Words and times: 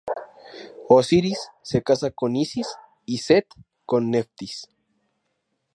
Osiris 0.89 1.51
se 1.61 1.83
casa 1.83 2.09
con 2.09 2.35
Isis, 2.35 2.67
y 3.05 3.19
Seth 3.19 3.53
con 3.85 4.09
Neftis. 4.09 4.67